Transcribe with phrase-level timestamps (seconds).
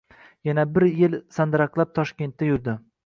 [0.47, 2.77] Yana bir yil sandiraqlab Toshkentda yurdi